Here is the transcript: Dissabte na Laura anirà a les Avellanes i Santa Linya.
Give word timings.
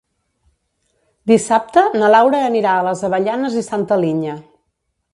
Dissabte 1.33 1.85
na 1.99 2.11
Laura 2.17 2.41
anirà 2.49 2.75
a 2.79 2.89
les 2.91 3.07
Avellanes 3.11 3.63
i 3.63 3.67
Santa 3.71 4.03
Linya. 4.07 4.39